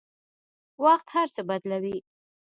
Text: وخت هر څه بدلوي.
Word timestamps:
وخت 0.83 1.07
هر 1.15 1.27
څه 1.35 1.41
بدلوي. 1.49 1.97